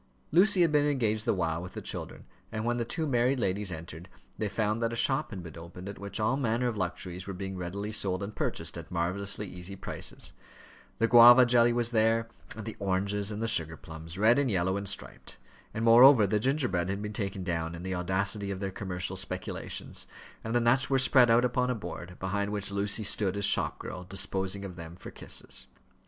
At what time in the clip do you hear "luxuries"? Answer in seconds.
6.75-7.27